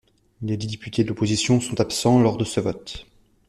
Les 0.41 0.57
dix 0.57 0.65
députés 0.65 1.03
de 1.03 1.09
l'opposition 1.09 1.61
sont 1.61 1.79
absents 1.79 2.19
lors 2.19 2.35
de 2.35 2.43
ce 2.43 2.59
vote. 2.59 3.05